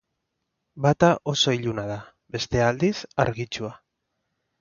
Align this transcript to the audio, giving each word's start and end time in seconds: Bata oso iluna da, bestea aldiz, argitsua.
Bata 0.85 1.09
oso 1.33 1.53
iluna 1.57 1.83
da, 1.91 1.97
bestea 2.37 2.71
aldiz, 2.71 2.95
argitsua. 3.25 3.71